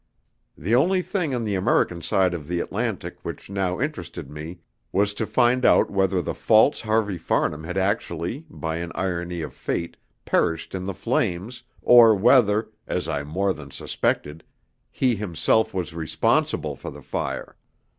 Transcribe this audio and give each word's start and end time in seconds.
The 0.57 0.73
only 0.73 1.03
thing 1.03 1.35
on 1.35 1.43
the 1.43 1.53
American 1.53 2.01
side 2.01 2.33
of 2.33 2.47
the 2.47 2.59
Atlantic 2.59 3.17
which 3.21 3.51
now 3.51 3.79
interested 3.79 4.31
me 4.31 4.57
was 4.91 5.13
to 5.13 5.27
find 5.27 5.63
out 5.63 5.91
whether 5.91 6.23
the 6.23 6.33
false 6.33 6.81
Harvey 6.81 7.19
Farnham 7.19 7.63
had 7.63 7.77
actually 7.77 8.43
(by 8.49 8.77
an 8.77 8.91
irony 8.95 9.41
of 9.41 9.53
fate) 9.53 9.97
perished 10.25 10.73
in 10.73 10.85
the 10.85 10.95
flames, 10.95 11.61
or 11.83 12.15
whether 12.15 12.69
as 12.87 13.07
I 13.07 13.21
more 13.23 13.53
than 13.53 13.69
suspected 13.69 14.43
he 14.89 15.13
himself 15.15 15.71
was 15.71 15.93
responsible 15.93 16.75
for 16.75 16.89
the 16.89 17.03
fire. 17.03 17.55